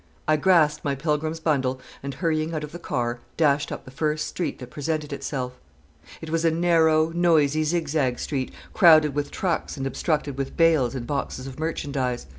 [0.27, 4.27] I grasped my pilgrim's bundle, and, hurrying out of the car, dashed up the first
[4.27, 5.59] street that presented itself.
[6.21, 11.05] It was a narrow, noisy, zigzag street, crowded with trucks and obstructed with bales and
[11.05, 12.25] boxes of merchandise.